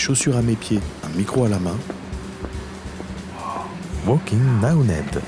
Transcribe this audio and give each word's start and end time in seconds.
chaussures 0.00 0.36
à 0.38 0.42
mes 0.42 0.56
pieds, 0.56 0.80
un 1.04 1.16
micro 1.16 1.44
à 1.44 1.48
la 1.50 1.58
main. 1.58 1.76
Walking 4.06 4.40
Ned. 4.86 5.20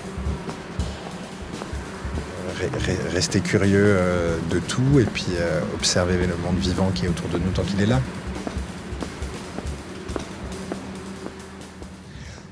Rester 3.13 3.41
curieux 3.41 3.85
euh, 3.85 4.39
de 4.51 4.61
tout 4.61 4.99
et 4.99 5.05
puis 5.05 5.27
euh, 5.39 5.61
observer 5.75 6.27
le 6.27 6.37
monde 6.37 6.57
vivant 6.59 6.91
qui 6.95 7.05
est 7.05 7.09
autour 7.09 7.29
de 7.29 7.39
nous 7.39 7.51
tant 7.51 7.65
qu'il 7.65 7.83
est 7.83 7.87
là. 7.87 8.01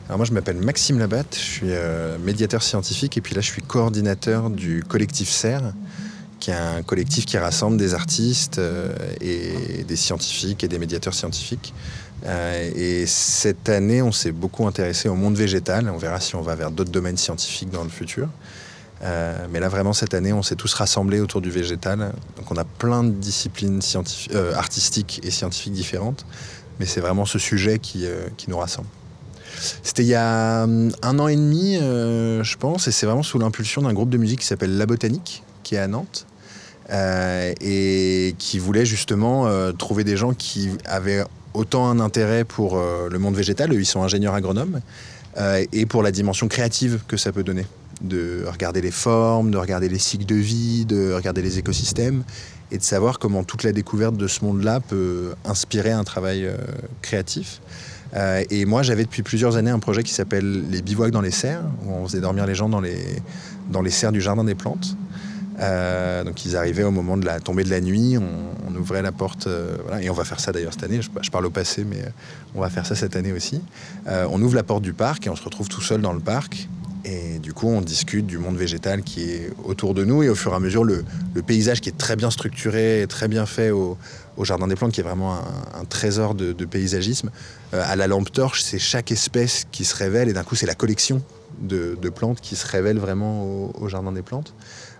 Alors 0.09 0.19
moi 0.19 0.27
je 0.27 0.33
m'appelle 0.33 0.57
Maxime 0.57 0.99
Labatte, 0.99 1.37
je 1.37 1.45
suis 1.45 1.71
euh, 1.71 2.19
médiateur 2.19 2.63
scientifique 2.63 3.17
et 3.17 3.21
puis 3.21 3.35
là 3.35 3.41
je 3.41 3.47
suis 3.47 3.63
coordinateur 3.63 4.51
du 4.51 4.85
collectif 4.87 5.31
Serre, 5.31 5.73
qui 6.41 6.51
est 6.51 6.55
un 6.55 6.83
collectif 6.83 7.27
qui 7.27 7.39
rassemble 7.39 7.77
des 7.77 7.95
artistes 7.95 8.59
euh, 8.59 8.93
et 9.21 9.85
des 9.85 9.97
scientifiques 9.97 10.65
et 10.65 10.69
des 10.69 10.79
médiateurs 10.79 11.15
scientifiques. 11.15 11.73
Euh, 12.27 12.71
et 12.75 13.07
cette 13.07 13.69
année 13.69 14.03
on 14.03 14.13
s'est 14.13 14.33
beaucoup 14.33 14.67
intéressé 14.67 15.09
au 15.09 15.15
monde 15.15 15.37
végétal, 15.37 15.89
on 15.89 15.99
verra 15.99 16.21
si 16.21 16.35
on 16.35 16.43
va 16.43 16.55
vers 16.55 16.71
d'autres 16.71 16.91
domaines 16.91 17.17
scientifiques 17.17 17.71
dans 17.71 17.85
le 17.85 17.91
futur. 17.91 18.29
mais 19.51 19.61
là 19.61 19.69
vraiment 19.71 19.95
cette 19.95 20.13
année 20.13 20.33
on 20.33 20.43
s'est 20.43 20.57
tous 20.57 20.75
rassemblés 20.75 21.21
autour 21.21 21.41
du 21.41 21.51
végétal, 21.51 22.13
donc 22.37 22.51
on 22.51 22.57
a 22.57 22.65
plein 22.65 23.05
de 23.05 23.11
disciplines 23.11 23.81
artistiques 24.55 25.21
et 25.23 25.31
scientifiques 25.31 25.73
différentes, 25.73 26.27
mais 26.79 26.85
c'est 26.85 27.01
vraiment 27.01 27.25
ce 27.25 27.39
sujet 27.39 27.79
qui 27.79 28.07
nous 28.49 28.59
rassemble. 28.59 28.89
C'était 29.83 30.03
il 30.03 30.09
y 30.09 30.15
a 30.15 30.65
hum, 30.65 30.91
un 31.03 31.19
an 31.19 31.29
et 31.29 31.37
demi, 31.37 31.77
euh, 31.77 32.43
je 32.43 32.57
pense, 32.57 32.89
et 32.89 32.93
c'est 32.93 33.07
vraiment 33.07 33.23
sous 33.23 33.39
l'impulsion 33.39 33.83
d'un 33.83 33.93
groupe 33.93 34.11
de 34.11 34.19
musique 34.19 34.41
qui 34.41 34.47
s'appelle 34.47 34.77
La 34.77 34.87
Botanique, 34.87 35.43
qui 35.63 35.75
est 35.75 35.79
à 35.79 35.89
Nantes, 35.89 36.27
euh, 36.91 37.53
et 37.61 38.35
qui 38.39 38.59
voulait 38.59 38.85
justement 38.85 39.47
euh, 39.47 39.73
trouver 39.73 40.05
des 40.05 40.17
gens 40.17 40.33
qui 40.33 40.71
avaient 40.85 41.25
autant 41.55 41.89
un 41.89 42.01
intérêt 42.01 42.45
pour 42.45 42.79
le 42.79 43.19
monde 43.19 43.35
végétal, 43.35 43.73
eux 43.73 43.81
ils 43.81 43.87
sont 43.87 44.05
ingénieurs 44.05 44.35
agronomes, 44.35 44.81
et 45.73 45.85
pour 45.85 46.05
la 46.05 46.13
dimension 46.13 46.47
créative 46.47 47.01
que 47.09 47.17
ça 47.17 47.33
peut 47.33 47.43
donner 47.43 47.67
de 48.03 48.45
regarder 48.47 48.81
les 48.81 48.93
formes, 48.93 49.51
de 49.51 49.59
regarder 49.59 49.89
les 49.89 49.99
cycles 49.99 50.27
de 50.27 50.37
vie, 50.37 50.85
de 50.85 51.13
regarder 51.13 51.43
les 51.43 51.59
écosystèmes 51.59 52.23
et 52.71 52.79
de 52.79 52.85
savoir 52.85 53.19
comment 53.19 53.43
toute 53.43 53.65
la 53.65 53.73
découverte 53.73 54.17
de 54.17 54.29
ce 54.29 54.45
monde-là 54.45 54.79
peut 54.79 55.33
inspirer 55.45 55.91
un 55.91 56.05
travail 56.05 56.49
créatif. 57.03 57.61
Euh, 58.15 58.43
et 58.51 58.65
moi, 58.65 58.83
j'avais 58.83 59.05
depuis 59.05 59.23
plusieurs 59.23 59.57
années 59.57 59.71
un 59.71 59.79
projet 59.79 60.03
qui 60.03 60.13
s'appelle 60.13 60.65
Les 60.71 60.83
bivouacs 60.83 61.13
dans 61.13 61.21
les 61.21 61.31
serres, 61.31 61.63
où 61.85 61.93
on 61.93 62.07
faisait 62.07 62.21
dormir 62.21 62.47
les 62.47 62.55
gens 62.55 62.69
dans 62.69 62.81
les, 62.81 62.99
dans 63.71 63.83
les 63.83 63.91
serres 63.91 64.13
du 64.13 64.21
jardin 64.21 64.45
des 64.45 64.55
plantes. 64.55 64.97
Euh, 65.61 66.25
donc 66.25 66.45
ils 66.45 66.57
arrivaient 66.57 66.85
au 66.85 66.91
moment 66.91 67.17
de 67.17 67.27
la 67.27 67.41
tombée 67.41 67.65
de 67.65 67.71
la 67.71 67.81
nuit, 67.81 68.17
on, 68.19 68.75
ouvrait 68.75 69.03
la 69.03 69.13
porte, 69.13 69.47
euh, 69.47 69.77
et 70.01 70.09
on 70.09 70.15
va 70.15 70.25
faire 70.25 70.41
ça 70.41 70.53
d'ailleurs 70.53 70.73
cette 70.73 70.85
année, 70.85 71.01
je, 71.03 71.31
parle 71.31 71.45
au 71.45 71.51
passé, 71.51 71.85
mais 71.85 72.03
on 72.55 72.61
va 72.61 72.71
faire 72.71 72.87
ça 72.87 72.95
cette 72.95 73.15
année 73.15 73.33
aussi. 73.33 73.61
on 74.07 74.41
ouvre 74.41 74.55
la 74.55 74.63
porte 74.63 74.83
du 74.83 74.95
parc 74.95 75.27
et 75.27 75.31
on 75.31 75.37
se 75.37 75.43
retrouve 75.43 75.69
tout 75.69 75.83
seul 75.83 76.01
dans 76.01 76.15
le 76.15 76.21
parc, 76.21 76.69
et 77.05 77.39
du 77.39 77.53
coup, 77.53 77.69
on 77.69 77.81
discute 77.81 78.27
du 78.27 78.39
monde 78.39 78.57
végétal 78.57 79.03
qui 79.03 79.31
est 79.31 79.51
autour 79.65 79.95
de 79.95 80.05
nous. 80.05 80.23
Et 80.23 80.29
au 80.29 80.35
fur 80.35 80.53
et 80.53 80.57
à 80.57 80.61
mesure, 80.61 80.85
le, 80.85 81.05
paysage 81.47 81.81
qui 81.81 81.89
est 81.89 81.97
très 81.97 82.17
bien 82.17 82.31
structuré, 82.31 83.07
très 83.09 83.29
bien 83.29 83.47
fait 83.47 83.71
au, 83.71 83.97
Jardin 84.43 84.69
des 84.69 84.75
Plantes, 84.75 84.93
qui 84.93 85.01
est 85.01 85.05
vraiment 85.05 85.35
un, 85.35 85.85
trésor 85.85 86.35
de, 86.35 86.53
paysagisme. 86.65 87.31
Euh, 87.75 87.83
à 87.85 87.97
la 87.97 88.07
lampe 88.07 88.31
torche, 88.33 88.63
c'est 88.63 88.79
chaque 88.79 89.13
espèce 89.13 89.67
qui 89.71 89.85
se 89.85 89.97
révèle. 89.97 90.29
Et 90.29 90.33
d'un 90.33 90.45
coup, 90.45 90.57
c'est 90.57 90.67
la 90.67 90.75
collection 90.75 91.23
de, 91.61 91.97
plantes 92.15 92.41
qui 92.41 92.57
se 92.57 92.67
révèle 92.67 92.99
vraiment 92.99 93.71
au 93.75 93.89
Jardin 93.89 94.13
des 94.13 94.23
Plantes. 94.23 94.55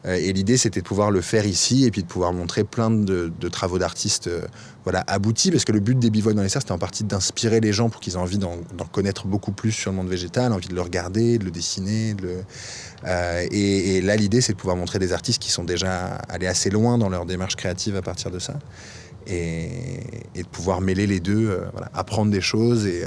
Euh, 0.07 0.15
et 0.15 0.33
l'idée, 0.33 0.57
c'était 0.57 0.81
de 0.81 0.87
pouvoir 0.87 1.11
le 1.11 1.21
faire 1.21 1.47
ici 1.47 1.85
et 1.85 1.91
puis 1.91 2.03
de 2.03 2.07
pouvoir 2.07 2.33
montrer 2.33 2.65
plein 2.65 2.91
de, 2.91 3.31
travaux 3.51 3.79
d'artistes 3.79 4.29
euh, 4.29 4.43
voilà, 4.85 5.05
aboutis, 5.07 5.51
parce 5.51 5.65
que 5.65 5.73
le 5.73 5.81
but 5.81 5.99
des 5.99 6.11
bivouacs 6.11 6.35
dans 6.35 6.43
les 6.43 6.49
serres, 6.49 6.63
c'était 6.63 6.73
en 6.73 6.79
partie 6.79 7.05
d'inspirer 7.05 7.61
les 7.61 7.73
gens 7.73 7.91
pour 7.91 8.01
qu'ils 8.01 8.15
aient 8.15 8.17
envie 8.17 8.39
d'en 8.39 8.57
connaître 8.93 9.27
beaucoup 9.27 9.53
plus 9.53 9.73
sur 9.73 9.91
le 9.91 9.97
monde 9.97 10.09
végétal, 10.09 10.53
envie 10.53 10.69
de 10.69 10.75
le 10.75 10.81
regarder, 10.81 11.39
de 11.39 11.45
le 11.45 11.51
dessiner. 11.51 12.17
Euh, 13.07 13.47
et, 13.51 14.01
là, 14.01 14.17
l'idée, 14.17 14.41
c'est 14.41 14.55
de 14.55 14.59
pouvoir 14.59 14.77
montrer 14.77 14.99
des 14.99 15.13
artistes 15.13 15.43
qui 15.43 15.51
sont 15.51 15.65
déjà 15.65 16.17
allés 16.29 16.47
assez 16.47 16.71
loin 16.71 16.97
dans 16.97 17.09
leur 17.09 17.27
démarche 17.27 17.57
créative 17.57 17.97
à 17.97 18.03
partir 18.03 18.31
de 18.31 18.39
ça. 18.39 18.55
Et, 19.27 19.69
de 20.35 20.49
pouvoir 20.49 20.81
mêler 20.81 21.07
les 21.07 21.21
deux, 21.21 21.61
apprendre 21.93 22.31
des 22.31 22.41
choses 22.41 22.87
et 22.87 23.05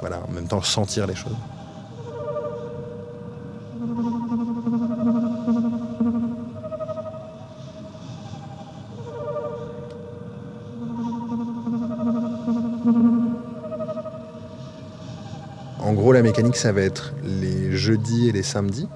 voilà, 0.00 0.22
en 0.28 0.30
même 0.30 0.46
temps 0.46 0.62
sentir 0.62 1.08
les 1.08 1.16
choses. 1.16 1.36
En 15.78 15.92
gros, 15.92 16.12
la 16.12 16.22
mécanique, 16.22 16.56
ça 16.56 16.72
va 16.72 16.80
être 16.80 17.14
les 17.22 17.76
jeudis 17.76 18.28
et 18.28 18.32
les 18.32 18.42
samedis. 18.42 18.88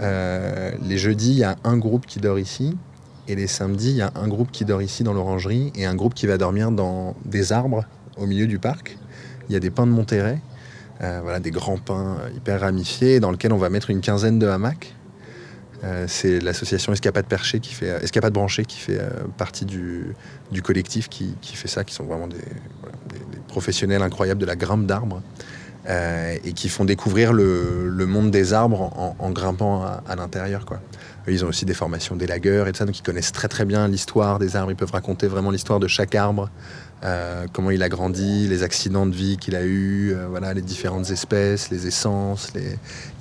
Euh, 0.00 0.72
les 0.82 0.98
jeudis, 0.98 1.32
il 1.32 1.38
y 1.38 1.44
a 1.44 1.56
un 1.64 1.76
groupe 1.76 2.06
qui 2.06 2.20
dort 2.20 2.38
ici. 2.38 2.76
Et 3.26 3.34
les 3.34 3.46
samedis, 3.46 3.90
il 3.90 3.96
y 3.96 4.02
a 4.02 4.12
un 4.14 4.28
groupe 4.28 4.50
qui 4.50 4.64
dort 4.64 4.80
ici 4.80 5.02
dans 5.02 5.12
l'orangerie 5.12 5.72
et 5.76 5.84
un 5.84 5.94
groupe 5.94 6.14
qui 6.14 6.26
va 6.26 6.38
dormir 6.38 6.70
dans 6.70 7.14
des 7.24 7.52
arbres 7.52 7.84
au 8.16 8.26
milieu 8.26 8.46
du 8.46 8.58
parc. 8.58 8.96
Il 9.48 9.52
y 9.52 9.56
a 9.56 9.60
des 9.60 9.70
pins 9.70 9.86
de 9.86 9.92
Monterrey, 9.92 10.40
euh, 11.02 11.20
voilà, 11.22 11.40
des 11.40 11.50
grands 11.50 11.76
pins 11.76 12.16
hyper 12.34 12.60
ramifiés 12.60 13.20
dans 13.20 13.30
lesquels 13.30 13.52
on 13.52 13.58
va 13.58 13.68
mettre 13.68 13.90
une 13.90 14.00
quinzaine 14.00 14.38
de 14.38 14.46
hamacs. 14.46 14.94
Euh, 15.84 16.06
c'est 16.08 16.40
l'association 16.40 16.92
Escapade 16.92 17.26
Perché 17.26 17.60
qui 17.60 17.72
fait 17.72 18.02
Escapade 18.02 18.32
Branchée 18.32 18.64
qui 18.64 18.78
fait 18.78 19.00
partie 19.36 19.64
du, 19.64 20.14
collectif 20.62 21.08
qui, 21.08 21.34
fait 21.42 21.68
ça, 21.68 21.84
qui 21.84 21.94
sont 21.94 22.04
vraiment 22.04 22.26
des, 22.26 22.36
professionnels 23.46 24.02
incroyables 24.02 24.40
de 24.40 24.46
la 24.46 24.56
grimpe 24.56 24.86
d'arbres. 24.86 25.22
Euh, 25.88 26.36
et 26.44 26.52
qui 26.52 26.68
font 26.68 26.84
découvrir 26.84 27.32
le, 27.32 28.04
monde 28.06 28.30
des 28.30 28.52
arbres 28.52 28.92
en, 29.18 29.30
grimpant 29.30 29.82
à, 29.82 30.16
l'intérieur. 30.16 30.66
Quoi. 30.66 30.80
Ils 31.26 31.46
ont 31.46 31.48
aussi 31.48 31.64
des 31.64 31.72
formations 31.72 32.14
d'élagueurs 32.14 32.68
et 32.68 32.72
tout 32.72 32.78
ça, 32.78 32.84
donc 32.84 32.98
ils 32.98 33.02
connaissent 33.02 33.32
très 33.32 33.48
très 33.48 33.64
bien 33.64 33.88
l'histoire 33.88 34.38
des 34.38 34.54
arbres. 34.54 34.70
Ils 34.70 34.76
peuvent 34.76 34.92
raconter 34.92 35.28
vraiment 35.28 35.50
l'histoire 35.50 35.80
de 35.80 35.88
chaque 35.88 36.14
arbre, 36.14 36.50
euh, 37.04 37.46
comment 37.54 37.70
il 37.70 37.82
a 37.82 37.88
grandi, 37.88 38.48
les 38.48 38.62
accidents 38.64 39.06
de 39.06 39.14
vie 39.14 39.38
qu'il 39.38 39.56
a 39.56 39.64
eu, 39.64 40.12
euh, 40.12 40.26
voilà, 40.28 40.52
les 40.52 40.60
différentes 40.60 41.08
espèces, 41.08 41.70
les 41.70 41.86
essences. 41.86 42.52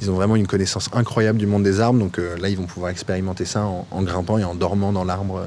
Ils 0.02 0.12
ont 0.12 0.16
vraiment 0.16 0.36
une 0.36 0.48
connaissance 0.48 0.90
incroyable 0.92 1.40
du 1.40 1.48
monde 1.48 1.64
des 1.64 1.80
arbres. 1.80 2.00
Donc 2.00 2.18
là, 2.18 2.50
ils 2.50 2.58
vont 2.58 2.66
pouvoir 2.66 2.92
expérimenter 2.92 3.46
ça 3.46 3.64
en, 3.64 3.88
en 3.92 4.02
grimpant 4.02 4.40
et 4.40 4.44
en 4.44 4.56
dormant 4.56 4.92
dans 4.92 5.06
l'arbre. 5.06 5.42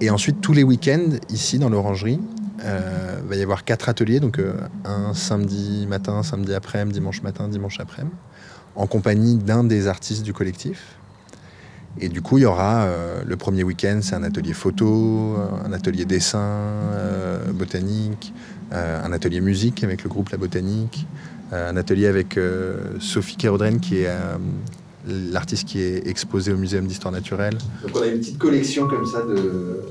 Et 0.00 0.10
ensuite, 0.10 0.40
tous 0.40 0.52
les 0.52 0.62
week-ends, 0.62 1.18
ici 1.30 1.58
dans 1.58 1.68
l'orangerie, 1.68 2.20
il 2.58 2.62
euh, 2.64 3.20
va 3.28 3.36
y 3.36 3.42
avoir 3.42 3.64
quatre 3.64 3.88
ateliers, 3.88 4.20
donc 4.20 4.38
euh, 4.38 4.54
un 4.84 5.12
samedi 5.14 5.86
matin, 5.86 6.22
samedi 6.22 6.54
après-midi, 6.54 6.98
dimanche 6.98 7.22
matin, 7.22 7.48
dimanche 7.48 7.80
après-midi, 7.80 8.14
en 8.76 8.86
compagnie 8.86 9.36
d'un 9.36 9.64
des 9.64 9.88
artistes 9.88 10.22
du 10.22 10.32
collectif. 10.32 10.96
Et 11.98 12.08
du 12.08 12.20
coup, 12.20 12.38
il 12.38 12.42
y 12.42 12.46
aura 12.46 12.84
euh, 12.84 13.22
le 13.26 13.36
premier 13.36 13.62
week-end, 13.62 14.00
c'est 14.02 14.14
un 14.14 14.22
atelier 14.22 14.52
photo, 14.52 15.36
un 15.64 15.72
atelier 15.72 16.04
dessin, 16.04 16.90
botanique, 17.52 18.32
un 18.70 19.12
atelier 19.12 19.40
musique 19.40 19.84
avec 19.84 20.02
le 20.02 20.10
groupe 20.10 20.30
La 20.30 20.38
Botanique, 20.38 21.06
un 21.52 21.76
atelier 21.76 22.06
avec 22.06 22.38
Sophie 22.98 23.36
Kérodren 23.36 23.80
qui 23.80 23.98
est 23.98 24.10
l'artiste 25.06 25.68
qui 25.68 25.80
est 25.80 26.06
exposé 26.06 26.52
au 26.52 26.56
Muséum 26.56 26.86
d'histoire 26.86 27.12
naturelle. 27.12 27.56
Donc 27.82 27.96
on 27.96 28.02
a 28.02 28.06
une 28.06 28.18
petite 28.18 28.38
collection 28.38 28.88
comme 28.88 29.06
ça 29.06 29.22
de, 29.22 29.82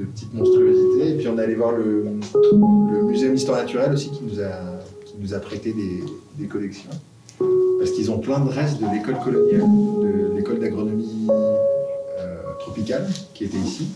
de 0.00 0.04
petites 0.06 0.34
monstruosités. 0.34 1.10
Et 1.10 1.16
puis 1.18 1.28
on 1.28 1.38
est 1.38 1.42
allé 1.42 1.54
voir 1.54 1.72
le, 1.72 2.04
le 2.04 3.02
Muséum 3.04 3.34
d'histoire 3.34 3.58
naturelle 3.58 3.92
aussi 3.92 4.10
qui 4.10 4.22
nous 4.24 4.40
a, 4.40 4.52
qui 5.06 5.14
nous 5.20 5.34
a 5.34 5.38
prêté 5.38 5.72
des, 5.72 6.02
des 6.38 6.46
collections. 6.46 6.90
Parce 7.78 7.92
qu'ils 7.92 8.10
ont 8.10 8.18
plein 8.18 8.40
de 8.40 8.50
restes 8.50 8.80
de 8.80 8.86
l'école 8.92 9.18
coloniale, 9.24 9.60
de 9.60 10.36
l'école 10.36 10.58
d'agronomie 10.58 11.26
euh, 11.30 12.36
tropicale 12.58 13.06
qui 13.34 13.44
était 13.44 13.56
ici. 13.56 13.88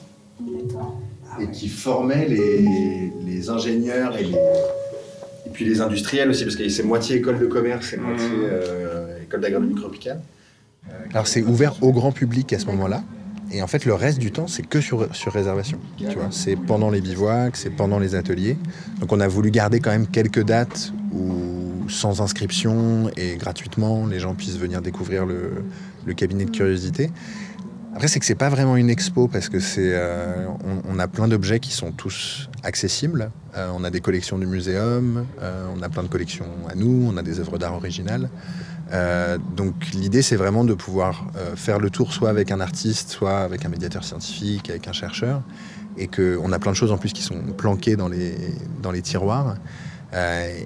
Et 1.40 1.48
qui 1.50 1.68
formait 1.68 2.26
les, 2.28 3.10
les 3.26 3.50
ingénieurs 3.50 4.16
et, 4.16 4.24
les, 4.24 4.38
et 5.46 5.50
puis 5.52 5.64
les 5.64 5.80
industriels 5.80 6.30
aussi, 6.30 6.44
parce 6.44 6.56
que 6.56 6.68
c'est 6.68 6.82
moitié 6.84 7.16
école 7.16 7.38
de 7.38 7.46
commerce 7.46 7.92
et 7.92 7.96
moitié 7.96 8.28
mmh. 8.28 8.42
euh, 8.44 9.22
école 9.22 9.40
d'agronomie 9.40 9.74
tropicale. 9.74 10.20
Alors 11.12 11.26
c'est 11.26 11.42
ouvert 11.42 11.74
au 11.82 11.92
grand 11.92 12.12
public 12.12 12.52
à 12.52 12.58
ce 12.58 12.66
moment-là. 12.66 13.02
Et 13.50 13.62
en 13.62 13.66
fait, 13.66 13.84
le 13.84 13.94
reste 13.94 14.18
du 14.18 14.32
temps, 14.32 14.46
c'est 14.46 14.66
que 14.66 14.80
sur, 14.80 15.08
réservation. 15.26 15.78
Tu 15.96 16.06
vois, 16.06 16.28
c'est 16.30 16.56
pendant 16.56 16.90
les 16.90 17.00
bivouacs, 17.00 17.56
c'est 17.56 17.70
pendant 17.70 17.98
les 17.98 18.14
ateliers. 18.14 18.56
Donc, 19.00 19.12
on 19.12 19.20
a 19.20 19.28
voulu 19.28 19.50
garder 19.50 19.80
quand 19.80 19.90
même 19.90 20.06
quelques 20.06 20.42
dates 20.42 20.92
où, 21.12 21.88
sans 21.88 22.20
inscription 22.20 23.10
et 23.16 23.36
gratuitement, 23.36 24.06
les 24.06 24.18
gens 24.18 24.34
puissent 24.34 24.58
venir 24.58 24.82
découvrir 24.82 25.26
le, 25.26 25.64
le 26.04 26.14
cabinet 26.14 26.46
de 26.46 26.50
curiosité. 26.50 27.10
Après, 27.94 28.08
c'est 28.08 28.18
que 28.18 28.26
c'est 28.26 28.34
pas 28.34 28.48
vraiment 28.48 28.76
une 28.76 28.90
expo 28.90 29.28
parce 29.28 29.48
que 29.48 29.60
c'est, 29.60 29.92
euh, 29.94 30.48
on, 30.88 30.98
a 30.98 31.06
plein 31.06 31.28
d'objets 31.28 31.60
qui 31.60 31.70
sont 31.70 31.92
tous 31.92 32.50
accessibles. 32.64 33.30
Euh, 33.56 33.70
on 33.72 33.84
a 33.84 33.90
des 33.90 34.00
collections 34.00 34.36
du 34.36 34.46
muséum, 34.46 35.26
euh, 35.40 35.66
on 35.72 35.80
a 35.80 35.88
plein 35.88 36.02
de 36.02 36.08
collections 36.08 36.48
à 36.68 36.74
nous, 36.74 37.08
on 37.08 37.16
a 37.16 37.22
des 37.22 37.38
œuvres 37.38 37.56
d'art 37.56 37.74
originales. 37.74 38.30
Euh, 38.94 39.38
donc 39.56 39.74
l'idée, 39.92 40.22
c'est 40.22 40.36
vraiment 40.36 40.64
de 40.64 40.74
pouvoir 40.74 41.26
euh, 41.36 41.56
faire 41.56 41.78
le 41.78 41.90
tour 41.90 42.12
soit 42.12 42.30
avec 42.30 42.52
un 42.52 42.60
artiste, 42.60 43.10
soit 43.10 43.38
avec 43.38 43.64
un 43.64 43.68
médiateur 43.68 44.04
scientifique, 44.04 44.70
avec 44.70 44.86
un 44.86 44.92
chercheur, 44.92 45.42
et 45.96 46.06
qu'on 46.06 46.52
a 46.52 46.58
plein 46.58 46.72
de 46.72 46.76
choses 46.76 46.92
en 46.92 46.98
plus 46.98 47.12
qui 47.12 47.22
sont 47.22 47.40
planquées 47.56 47.96
dans 47.96 48.08
les, 48.08 48.36
dans 48.82 48.92
les 48.92 49.02
tiroirs, 49.02 49.56
euh, 50.12 50.58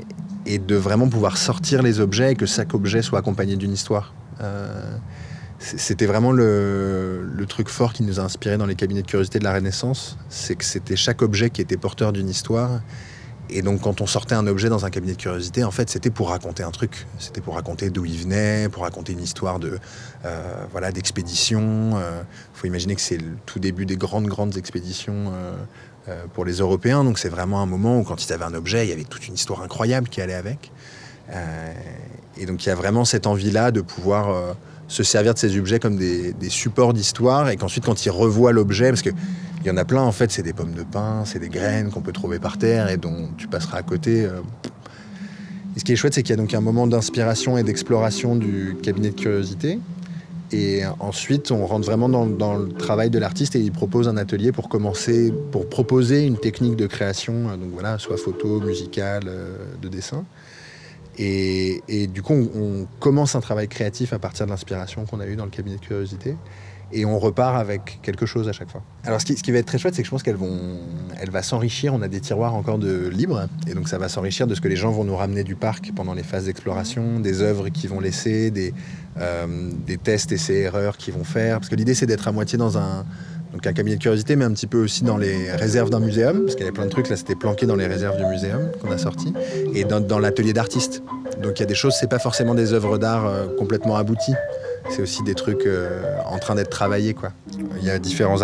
et 0.46 0.58
de 0.58 0.76
vraiment 0.76 1.08
pouvoir 1.08 1.38
sortir 1.38 1.82
les 1.82 2.00
objets 2.00 2.32
et 2.32 2.34
que 2.34 2.46
chaque 2.46 2.74
objet 2.74 3.02
soit 3.02 3.18
accompagné 3.18 3.56
d'une 3.56 3.72
histoire. 3.72 4.14
c'était 5.58 6.06
vraiment 6.06 6.30
le, 6.30 7.28
le, 7.34 7.46
truc 7.46 7.68
fort 7.68 7.92
qui 7.92 8.04
nous 8.04 8.20
a 8.20 8.22
inspiré 8.22 8.56
dans 8.56 8.66
les 8.66 8.76
cabinets 8.76 9.02
de 9.02 9.06
curiosité 9.06 9.40
de 9.40 9.44
la 9.44 9.52
Renaissance, 9.52 10.16
c'est 10.28 10.54
que 10.54 10.64
c'était 10.64 10.96
chaque 10.96 11.20
objet 11.22 11.50
qui 11.50 11.60
était 11.60 11.76
porteur 11.76 12.12
d'une 12.12 12.28
histoire 12.28 12.80
et 13.50 13.62
donc, 13.62 13.80
quand 13.80 14.00
on 14.00 14.06
sortait 14.06 14.34
un 14.34 14.46
objet 14.46 14.68
dans 14.68 14.84
un 14.84 14.90
cabinet 14.90 15.14
de 15.14 15.18
curiosité, 15.18 15.64
en 15.64 15.70
fait, 15.70 15.88
c'était 15.88 16.10
pour 16.10 16.28
raconter 16.30 16.62
un 16.62 16.70
truc. 16.70 17.06
C'était 17.18 17.40
pour 17.40 17.54
raconter 17.54 17.88
d'où 17.90 18.04
il 18.04 18.18
venait, 18.18 18.68
pour 18.68 18.82
raconter 18.82 19.12
une 19.12 19.22
histoire 19.22 19.58
de, 19.58 19.78
euh, 20.24 20.64
voilà, 20.70 20.92
d'expédition. 20.92 21.90
Il 21.92 21.96
euh, 21.96 22.22
faut 22.52 22.66
imaginer 22.66 22.94
que 22.94 23.00
c'est 23.00 23.16
le 23.16 23.36
tout 23.46 23.58
début 23.58 23.86
des 23.86 23.96
grandes, 23.96 24.26
grandes 24.26 24.56
expéditions 24.56 25.32
euh, 26.08 26.24
pour 26.34 26.44
les 26.44 26.54
Européens. 26.54 27.04
Donc, 27.04 27.18
c'est 27.18 27.30
vraiment 27.30 27.62
un 27.62 27.66
moment 27.66 27.98
où, 27.98 28.02
quand 28.02 28.22
ils 28.22 28.32
avaient 28.32 28.44
un 28.44 28.54
objet, 28.54 28.86
il 28.86 28.90
y 28.90 28.92
avait 28.92 29.04
toute 29.04 29.26
une 29.28 29.34
histoire 29.34 29.62
incroyable 29.62 30.08
qui 30.08 30.20
allait 30.20 30.34
avec. 30.34 30.70
et 32.36 32.46
donc, 32.46 32.64
il 32.64 32.68
y 32.68 32.72
a 32.72 32.74
vraiment 32.74 33.04
cette 33.04 33.26
envie-là 33.26 33.70
de 33.70 33.80
pouvoir 33.80 34.56
se 34.88 35.02
servir 35.02 35.34
de 35.34 35.38
ces 35.38 35.58
objets 35.58 35.78
comme 35.78 35.96
des, 35.96 36.32
des 36.32 36.48
supports 36.48 36.94
d'histoire 36.94 37.50
et 37.50 37.56
qu'ensuite, 37.56 37.84
quand 37.84 38.06
ils 38.06 38.10
revoient 38.10 38.52
l'objet, 38.52 38.88
parce 38.88 39.02
que 39.02 39.10
il 39.60 39.66
y 39.66 39.70
en 39.70 39.76
a 39.76 39.84
plein, 39.84 40.02
en 40.02 40.12
fait, 40.12 40.30
c'est 40.30 40.42
des 40.42 40.52
pommes 40.52 40.74
de 40.74 40.84
pin, 40.84 41.24
c'est 41.24 41.38
des 41.38 41.48
graines 41.48 41.90
qu'on 41.90 42.00
peut 42.00 42.12
trouver 42.12 42.38
par 42.38 42.58
terre 42.58 42.88
et 42.90 42.96
dont 42.96 43.28
tu 43.36 43.48
passeras 43.48 43.78
à 43.78 43.82
côté. 43.82 44.24
Euh. 44.24 44.40
Et 45.76 45.80
ce 45.80 45.84
qui 45.84 45.92
est 45.92 45.96
chouette, 45.96 46.14
c'est 46.14 46.22
qu'il 46.22 46.30
y 46.30 46.38
a 46.38 46.40
donc 46.40 46.54
un 46.54 46.60
moment 46.60 46.86
d'inspiration 46.86 47.58
et 47.58 47.62
d'exploration 47.62 48.36
du 48.36 48.76
cabinet 48.82 49.10
de 49.10 49.20
curiosité. 49.20 49.78
Et 50.50 50.82
ensuite, 51.00 51.50
on 51.50 51.66
rentre 51.66 51.86
vraiment 51.86 52.08
dans, 52.08 52.56
le 52.56 52.68
travail 52.72 53.10
de 53.10 53.18
l'artiste 53.18 53.54
et 53.54 53.60
il 53.60 53.70
propose 53.70 54.08
un 54.08 54.16
atelier 54.16 54.50
pour 54.50 54.68
commencer, 54.68 55.32
pour 55.52 55.68
proposer 55.68 56.24
une 56.24 56.38
technique 56.38 56.76
de 56.76 56.86
création, 56.86 57.50
euh, 57.50 57.56
donc 57.56 57.70
voilà, 57.72 57.98
soit 57.98 58.16
photo, 58.16 58.60
musicale, 58.60 59.24
euh, 59.26 59.56
de 59.82 59.88
dessin. 59.88 60.24
Et, 61.20 61.82
du 62.14 62.22
coup, 62.22 62.32
on, 62.32 62.60
on, 62.60 62.86
commence 63.00 63.34
un 63.34 63.40
travail 63.40 63.66
créatif 63.66 64.12
à 64.12 64.20
partir 64.20 64.46
de 64.46 64.52
l'inspiration 64.52 65.04
qu'on 65.04 65.18
a 65.18 65.26
eue 65.26 65.34
dans 65.34 65.46
le 65.46 65.50
cabinet 65.50 65.74
de 65.76 65.80
curiosité 65.80 66.36
et 66.92 67.04
on 67.04 67.18
repart 67.18 67.56
avec 67.56 68.00
quelque 68.02 68.26
chose 68.26 68.48
à 68.48 68.52
chaque 68.52 68.70
fois. 68.70 68.82
Alors 69.04 69.20
ce 69.20 69.26
qui, 69.26 69.52
va 69.52 69.58
être 69.58 69.66
très 69.66 69.78
chouette, 69.78 69.94
c'est 69.94 70.02
que 70.02 70.06
je 70.06 70.10
pense 70.10 70.22
qu'elle 70.22 70.36
va 71.30 71.42
s'enrichir. 71.42 71.94
On 71.94 72.02
a 72.02 72.08
des 72.08 72.20
tiroirs 72.20 72.54
encore 72.54 72.78
de 72.78 73.08
libres, 73.08 73.48
et 73.66 73.74
donc 73.74 73.88
ça 73.88 73.98
va 73.98 74.08
s'enrichir 74.08 74.46
de 74.46 74.54
ce 74.54 74.60
que 74.60 74.68
les 74.68 74.76
gens 74.76 74.90
vont 74.90 75.04
nous 75.04 75.16
ramener 75.16 75.44
du 75.44 75.54
parc 75.54 75.92
pendant 75.94 76.14
les 76.14 76.22
phases 76.22 76.46
d'exploration, 76.46 77.20
des 77.20 77.42
œuvres 77.42 77.68
qu'ils 77.68 77.90
vont 77.90 78.00
laisser, 78.00 78.50
des, 78.50 78.72
euh, 79.18 79.46
des 79.86 79.98
tests, 79.98 80.32
essais, 80.32 80.60
erreurs 80.60 80.96
qu'ils 80.96 81.14
vont 81.14 81.24
faire. 81.24 81.58
Parce 81.58 81.68
que 81.68 81.76
l'idée, 81.76 81.94
c'est 81.94 82.06
d'être 82.06 82.28
à 82.28 82.32
moitié 82.32 82.58
dans 82.58 82.78
un, 82.78 83.04
donc 83.52 83.62
cabinet 83.62 83.96
de 83.96 84.02
curiosité, 84.02 84.36
mais 84.36 84.44
un 84.44 84.52
petit 84.52 84.66
peu 84.66 84.82
aussi 84.82 85.04
dans 85.04 85.16
les 85.16 85.50
réserves 85.52 85.90
d'un 85.90 86.00
muséum, 86.00 86.42
parce 86.42 86.54
qu'il 86.54 86.64
y 86.64 86.68
avait 86.68 86.74
plein 86.74 86.84
de 86.84 86.90
trucs, 86.90 87.08
là 87.08 87.16
c'était 87.16 87.34
planqué 87.34 87.66
dans 87.66 87.76
les 87.76 87.86
réserves 87.86 88.16
du 88.16 88.24
muséum 88.26 88.70
qu'on 88.80 88.90
a 88.90 88.98
sorti, 88.98 89.32
et 89.74 89.84
dans, 89.84 90.00
dans 90.00 90.18
l'atelier 90.18 90.52
d'artiste. 90.52 91.02
Donc 91.42 91.58
il 91.58 91.60
y 91.60 91.62
a 91.62 91.66
des 91.66 91.74
choses, 91.74 91.94
c'est 91.98 92.10
pas 92.10 92.18
forcément 92.18 92.54
des 92.54 92.72
œuvres 92.72 92.98
d'art 92.98 93.26
euh, 93.26 93.46
complètement 93.56 93.96
abouties 93.96 94.34
c'est 94.90 95.02
aussi 95.02 95.22
des 95.22 95.34
trucs 95.34 95.66
euh, 95.66 96.16
en 96.26 96.38
train 96.38 96.54
d'être 96.54 96.70
travaillés. 96.70 97.14
Quoi. 97.14 97.32
Il 97.78 97.84
y 97.84 97.90
a 97.90 97.98
différents 97.98 98.38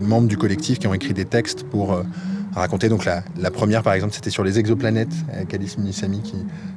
membres 0.00 0.28
du 0.28 0.36
collectif 0.36 0.78
qui 0.78 0.86
ont 0.86 0.94
écrit 0.94 1.14
des 1.14 1.24
textes 1.24 1.64
pour 1.64 1.92
euh, 1.92 2.02
raconter. 2.54 2.88
Donc 2.88 3.04
la, 3.04 3.22
première, 3.50 3.82
par 3.82 3.92
exemple, 3.92 4.14
c'était 4.14 4.30
sur 4.30 4.44
les 4.44 4.58
exoplanètes, 4.58 5.12
avec 5.32 5.52
Alice 5.54 5.76
qui 5.76 6.36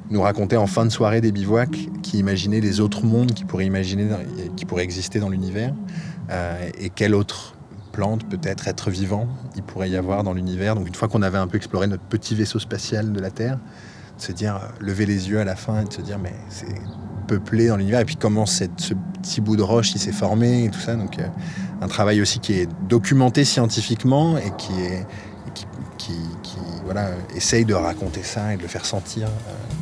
nous 0.09 0.21
racontait 0.21 0.57
en 0.57 0.67
fin 0.67 0.85
de 0.85 0.91
soirée 0.91 1.21
des 1.21 1.31
bivouacs, 1.31 1.89
qui 2.01 2.19
imaginait 2.19 2.59
les 2.59 2.79
autres 2.79 3.05
mondes 3.05 3.33
qui 3.33 3.45
pourraient, 3.45 3.65
imaginer, 3.65 4.07
qui 4.55 4.65
pourraient 4.65 4.83
exister 4.83 5.19
dans 5.19 5.29
l'univers, 5.29 5.73
et 6.77 6.89
quelle 6.89 7.15
autre 7.15 7.55
plante, 7.91 8.27
peut-être 8.29 8.67
être 8.67 8.89
vivant, 8.89 9.27
il 9.55 9.63
pourrait 9.63 9.89
y 9.89 9.97
avoir 9.97 10.23
dans 10.23 10.33
l'univers. 10.33 10.75
Donc 10.75 10.87
une 10.87 10.95
fois 10.95 11.07
qu'on 11.07 11.21
avait 11.21 11.37
un 11.37 11.47
peu 11.47 11.57
exploré 11.57 11.87
notre 11.87 12.03
petit 12.03 12.35
vaisseau 12.35 12.59
spatial 12.59 13.11
de 13.11 13.19
la 13.19 13.31
Terre, 13.31 13.57
de 14.21 14.25
se 14.25 14.31
dire, 14.31 14.59
lever 14.79 15.05
les 15.05 15.29
yeux 15.29 15.39
à 15.39 15.43
la 15.43 15.55
fin 15.55 15.81
et 15.81 15.85
de 15.85 15.93
se 15.93 16.01
dire, 16.01 16.19
mais 16.19 16.33
c'est 16.49 16.67
peuplé 17.27 17.67
dans 17.67 17.77
l'univers 17.77 18.01
et 18.01 18.05
puis 18.05 18.17
comment 18.17 18.45
ce 18.45 18.65
petit 18.65 19.41
bout 19.41 19.55
de 19.55 19.63
roche 19.63 19.93
s'est 19.93 20.11
formé 20.11 20.65
et 20.65 20.69
tout 20.69 20.79
ça. 20.79 20.95
Donc 20.95 21.17
euh, 21.17 21.27
un 21.81 21.87
travail 21.87 22.21
aussi 22.21 22.39
qui 22.39 22.53
est 22.53 22.69
documenté 22.87 23.43
scientifiquement 23.45 24.37
et 24.37 24.51
qui 24.57 24.73
est 24.81 25.05
qui, 25.97 26.13
voilà 26.83 27.11
essaye 27.35 27.63
de 27.63 27.75
raconter 27.75 28.23
ça 28.23 28.53
et 28.53 28.57
de 28.57 28.63
le 28.63 28.67
faire 28.67 28.85
sentir. 28.85 29.27
Euh, 29.27 29.80